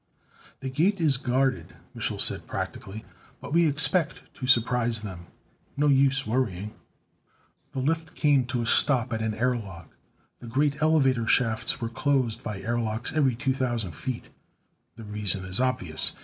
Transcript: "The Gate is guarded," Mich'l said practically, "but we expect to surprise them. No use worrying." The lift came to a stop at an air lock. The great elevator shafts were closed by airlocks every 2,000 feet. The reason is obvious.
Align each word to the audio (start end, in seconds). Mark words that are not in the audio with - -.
"The 0.61 0.71
Gate 0.71 0.99
is 0.99 1.17
guarded," 1.17 1.75
Mich'l 1.93 2.19
said 2.19 2.47
practically, 2.47 3.05
"but 3.39 3.53
we 3.53 3.67
expect 3.67 4.21
to 4.33 4.47
surprise 4.47 5.01
them. 5.01 5.27
No 5.77 5.85
use 5.85 6.25
worrying." 6.25 6.73
The 7.73 7.81
lift 7.81 8.15
came 8.15 8.47
to 8.47 8.63
a 8.63 8.65
stop 8.65 9.13
at 9.13 9.21
an 9.21 9.35
air 9.35 9.55
lock. 9.55 9.95
The 10.39 10.47
great 10.47 10.81
elevator 10.81 11.27
shafts 11.27 11.79
were 11.79 11.87
closed 11.89 12.41
by 12.41 12.61
airlocks 12.63 13.13
every 13.13 13.35
2,000 13.35 13.91
feet. 13.91 14.29
The 14.95 15.03
reason 15.03 15.45
is 15.45 15.59
obvious. 15.61 16.13